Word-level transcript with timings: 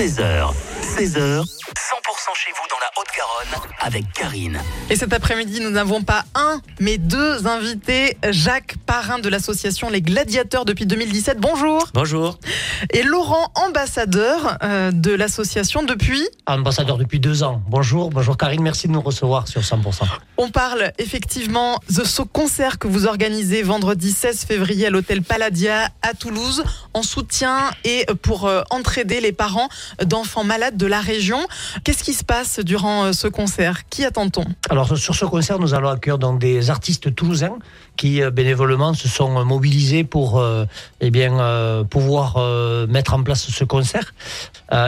13h, 0.00 0.54
16h, 0.80 1.59
100% 2.60 2.66
chez 2.66 2.66
vous 2.66 2.68
dans 2.68 2.78
la 2.80 2.90
Haute-Garonne 3.00 3.70
avec 3.80 4.12
Karine. 4.12 4.60
Et 4.90 4.96
cet 4.96 5.12
après-midi, 5.12 5.60
nous 5.60 5.70
n'avons 5.70 6.02
pas 6.02 6.24
un, 6.34 6.60
mais 6.80 6.98
deux 6.98 7.46
invités. 7.46 8.16
Jacques 8.30 8.76
Parrain 8.86 9.18
de 9.18 9.28
l'association 9.28 9.90
Les 9.90 10.02
Gladiateurs 10.02 10.64
depuis 10.64 10.86
2017. 10.86 11.38
Bonjour. 11.38 11.88
Bonjour. 11.94 12.38
Et 12.90 13.02
Laurent, 13.02 13.52
ambassadeur 13.54 14.58
euh, 14.62 14.90
de 14.90 15.12
l'association 15.12 15.82
depuis? 15.82 16.26
Ambassadeur 16.46 16.98
depuis 16.98 17.20
deux 17.20 17.42
ans. 17.42 17.62
Bonjour, 17.68 18.10
bonjour 18.10 18.36
Karine, 18.36 18.62
merci 18.62 18.88
de 18.88 18.92
nous 18.92 19.00
recevoir 19.00 19.48
sur 19.48 19.60
100%. 19.60 20.04
On 20.36 20.50
parle 20.50 20.92
effectivement 20.98 21.78
de 21.90 22.04
ce 22.04 22.22
concert 22.22 22.78
que 22.78 22.88
vous 22.88 23.06
organisez 23.06 23.62
vendredi 23.62 24.10
16 24.10 24.44
février 24.44 24.86
à 24.86 24.90
l'hôtel 24.90 25.22
Palladia 25.22 25.88
à 26.02 26.14
Toulouse 26.14 26.64
en 26.94 27.02
soutien 27.02 27.70
et 27.84 28.06
pour 28.22 28.46
euh, 28.46 28.62
entraider 28.70 29.20
les 29.20 29.32
parents 29.32 29.68
d'enfants 30.04 30.44
malades 30.44 30.76
de 30.76 30.86
la 30.86 31.00
région. 31.00 31.46
Qu'est-ce 31.84 32.02
qui 32.02 32.14
se 32.14 32.24
passe 32.24 32.49
durant 32.58 33.04
euh, 33.04 33.12
ce 33.12 33.28
concert 33.28 33.88
Qui 33.88 34.04
attend-on? 34.04 34.44
Alors 34.68 34.96
sur 34.98 35.14
ce 35.14 35.24
concert, 35.24 35.58
nous 35.58 35.74
allons 35.74 35.90
accueillir 35.90 36.18
des 36.18 36.70
artistes 36.70 37.14
toulousains 37.14 37.58
qui 37.96 38.22
euh, 38.22 38.30
bénévolement 38.30 38.94
se 38.94 39.08
sont 39.08 39.44
mobilisés 39.44 40.02
pour 40.02 40.38
euh, 40.38 40.64
eh 41.00 41.10
bien 41.10 41.84
pouvoir 41.88 42.38
mettre 42.88 43.14
en 43.14 43.22
place 43.22 43.46
ce 43.48 43.64
concert. 43.64 44.14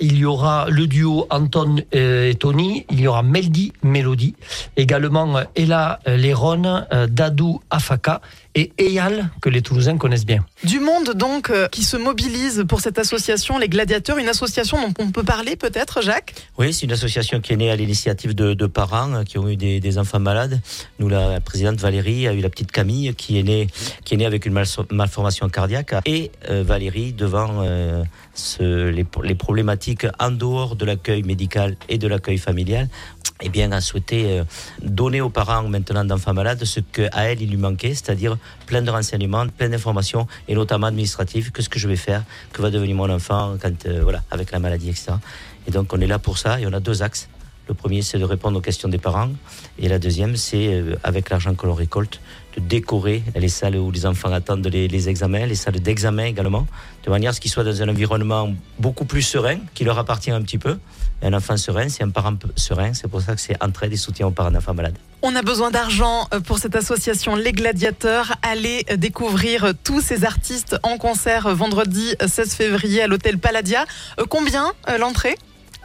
Il 0.00 0.16
y 0.16 0.24
aura 0.24 0.66
le 0.68 0.86
duo 0.86 1.26
Anton 1.30 1.76
et 1.92 2.34
Tony, 2.38 2.86
il 2.90 3.00
y 3.00 3.06
aura 3.06 3.22
Meldy 3.22 3.72
Mélodie, 3.82 4.34
également 4.76 5.40
Ella 5.54 6.00
Léron, 6.06 6.84
Dadou 7.08 7.60
Afaka 7.70 8.20
et 8.54 8.72
Eyal 8.78 9.30
que 9.40 9.48
les 9.48 9.62
Toulousains 9.62 9.96
connaissent 9.96 10.26
bien. 10.26 10.44
Du 10.62 10.80
monde 10.80 11.14
donc 11.14 11.50
euh, 11.50 11.68
qui 11.68 11.82
se 11.82 11.96
mobilise 11.96 12.64
pour 12.68 12.80
cette 12.80 12.98
association 12.98 13.58
Les 13.58 13.68
Gladiateurs, 13.68 14.18
une 14.18 14.28
association 14.28 14.78
dont 14.88 14.94
on 14.98 15.10
peut 15.10 15.22
parler 15.24 15.56
peut-être, 15.56 16.02
Jacques? 16.02 16.34
Oui, 16.58 16.72
c'est 16.72 16.86
une 16.86 16.92
association 16.92 17.40
qui 17.40 17.52
est 17.52 17.56
née 17.56 17.70
à 17.70 17.76
l'initiative 17.76 18.34
de, 18.34 18.54
de 18.54 18.66
parents 18.66 19.12
euh, 19.12 19.22
qui 19.24 19.38
ont 19.38 19.48
eu 19.48 19.56
des, 19.56 19.80
des 19.80 19.98
enfants 19.98 20.20
malades. 20.20 20.60
Nous, 20.98 21.08
la 21.08 21.40
présidente 21.40 21.78
Valérie 21.80 22.28
a 22.28 22.32
eu 22.32 22.40
la 22.40 22.50
petite 22.50 22.72
Camille 22.72 23.14
qui 23.14 23.38
est 23.38 23.42
née, 23.42 23.66
qui 24.04 24.14
est 24.14 24.16
née 24.16 24.26
avec 24.26 24.46
une 24.46 24.54
malformation 24.90 25.48
cardiaque. 25.48 25.94
Et 26.06 26.30
euh, 26.50 26.62
Valérie, 26.64 27.12
devant 27.12 27.62
euh, 27.62 28.04
ce, 28.34 28.88
les, 28.88 29.06
les 29.22 29.34
problématiques 29.34 30.06
en 30.20 30.30
dehors 30.30 30.76
de 30.76 30.84
l'accueil 30.84 31.22
médical 31.22 31.76
et 31.88 31.98
de 31.98 32.06
l'accueil 32.06 32.38
familial, 32.38 32.88
eh 33.42 33.48
bien, 33.48 33.72
a 33.72 33.80
souhaité 33.80 34.42
donner 34.80 35.20
aux 35.20 35.28
parents 35.28 35.64
maintenant 35.64 36.04
d'enfants 36.04 36.32
malades 36.32 36.64
ce 36.64 36.78
qu'à 36.80 37.10
elle, 37.24 37.42
il 37.42 37.50
lui 37.50 37.56
manquait, 37.56 37.90
c'est-à-dire 37.90 38.38
plein 38.66 38.82
de 38.82 38.90
renseignements, 38.90 39.46
plein 39.48 39.68
d'informations, 39.68 40.26
et 40.48 40.54
notamment 40.54 40.86
administratives, 40.86 41.52
qu'est-ce 41.52 41.68
que 41.68 41.78
je 41.78 41.88
vais 41.88 41.96
faire, 41.96 42.22
que 42.52 42.62
va 42.62 42.70
devenir 42.70 42.96
mon 42.96 43.10
enfant 43.10 43.56
quand, 43.60 43.86
euh, 43.86 44.00
voilà, 44.02 44.22
avec 44.30 44.50
la 44.52 44.58
maladie, 44.58 44.90
etc. 44.90 45.12
Et 45.66 45.70
donc, 45.70 45.92
on 45.92 46.00
est 46.00 46.06
là 46.06 46.18
pour 46.18 46.38
ça, 46.38 46.60
et 46.60 46.66
on 46.66 46.72
a 46.72 46.80
deux 46.80 47.02
axes. 47.02 47.28
Le 47.66 47.74
premier, 47.74 48.02
c'est 48.02 48.18
de 48.18 48.24
répondre 48.24 48.58
aux 48.58 48.60
questions 48.60 48.88
des 48.88 48.98
parents, 48.98 49.30
et 49.78 49.88
la 49.88 49.98
deuxième, 49.98 50.36
c'est, 50.36 50.68
euh, 50.68 50.96
avec 51.02 51.30
l'argent 51.30 51.54
que 51.54 51.66
l'on 51.66 51.74
récolte, 51.74 52.20
de 52.56 52.60
décorer 52.60 53.22
les 53.34 53.48
salles 53.48 53.76
où 53.76 53.90
les 53.90 54.06
enfants 54.06 54.32
attendent 54.32 54.66
les, 54.66 55.08
examens, 55.08 55.46
les 55.46 55.54
salles 55.54 55.80
d'examen 55.80 56.24
également, 56.24 56.66
de 57.04 57.10
manière 57.10 57.30
à 57.30 57.32
ce 57.32 57.40
qu'ils 57.40 57.50
soient 57.50 57.64
dans 57.64 57.82
un 57.82 57.88
environnement 57.88 58.52
beaucoup 58.78 59.04
plus 59.06 59.22
serein, 59.22 59.58
qui 59.74 59.84
leur 59.84 59.98
appartient 59.98 60.30
un 60.30 60.42
petit 60.42 60.58
peu. 60.58 60.78
Un 61.22 61.32
enfant 61.32 61.56
serein, 61.56 61.88
c'est 61.88 62.04
un 62.04 62.10
parent 62.10 62.34
serein, 62.54 62.92
c'est 62.92 63.08
pour 63.08 63.22
ça 63.22 63.34
que 63.34 63.40
c'est 63.40 63.62
entraide 63.62 63.92
et 63.92 63.96
soutien 63.96 64.26
aux 64.26 64.30
parents 64.30 64.50
d'enfants 64.50 64.74
malades. 64.74 64.98
On 65.22 65.34
a 65.34 65.40
besoin 65.40 65.70
d'argent 65.70 66.28
euh, 66.34 66.40
pour 66.40 66.58
cette 66.58 66.76
association 66.76 67.34
Les 67.34 67.52
Gladiateurs. 67.52 68.34
Allez 68.42 68.84
euh, 68.90 68.96
découvrir 68.96 69.72
tous 69.82 70.02
ces 70.02 70.26
artistes 70.26 70.76
en 70.82 70.98
concert 70.98 71.48
vendredi 71.54 72.14
euh, 72.20 72.28
16 72.28 72.54
février 72.54 73.02
à 73.02 73.06
l'hôtel 73.06 73.38
Palladia. 73.38 73.86
Combien 74.28 74.72
l'entrée? 74.98 75.36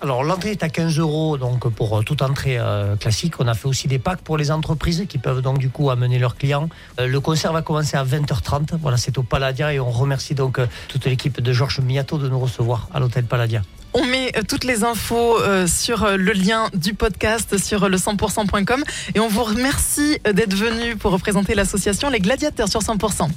Alors 0.02 0.24
l'entrée 0.24 0.52
est 0.52 0.64
à 0.64 0.70
15 0.70 0.98
euros 0.98 1.38
donc 1.38 1.68
pour 1.70 2.00
euh, 2.00 2.04
toute 2.04 2.22
entrée 2.22 2.58
euh, 2.58 2.96
classique. 2.96 3.34
On 3.40 3.48
a 3.48 3.54
fait 3.54 3.68
aussi 3.68 3.90
des 3.90 4.00
packs 4.00 4.22
pour 4.22 4.38
les 4.38 4.50
entreprises 4.50 5.06
qui 5.10 5.18
peuvent 5.18 5.42
donc 5.42 5.58
du 5.58 5.70
coup 5.70 5.90
amener 5.90 6.20
leurs 6.20 6.38
clients. 6.38 6.70
Euh, 7.00 7.08
le 7.08 7.20
concert 7.20 7.52
va 7.52 7.62
commencer 7.62 7.98
à 7.98 8.06
20h30. 8.06 8.78
Voilà, 8.82 8.96
c'est 8.96 9.18
au 9.18 9.24
Palladia 9.24 9.74
et 9.74 9.80
on 9.80 9.92
remercie 9.92 10.36
donc 10.36 10.60
toute 10.88 11.06
l'équipe 11.06 11.42
de 11.42 11.52
Georges 11.52 11.82
Miato 11.82 12.18
de 12.18 12.30
nous 12.30 12.40
recevoir 12.40 12.88
à 12.94 13.00
l'hôtel 13.00 13.26
Palladia. 13.26 13.62
On 13.94 14.06
met 14.06 14.32
toutes 14.48 14.64
les 14.64 14.84
infos 14.84 15.38
sur 15.66 16.08
le 16.08 16.32
lien 16.32 16.70
du 16.76 16.94
podcast 16.94 17.58
sur 17.58 17.90
le 17.90 17.98
100%.com 17.98 18.84
et 19.16 19.20
on 19.20 19.28
vous 19.28 19.44
remercie 19.44 20.20
d'être 20.32 20.54
venu 20.54 20.96
pour 20.96 21.12
représenter 21.12 21.56
l'association 21.56 22.12
Les 22.12 22.20
Gladiateurs 22.20 22.70
sur 22.70 22.82
100%. 22.82 23.30